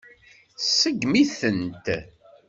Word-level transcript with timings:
Tseggem-itent. 0.57 1.85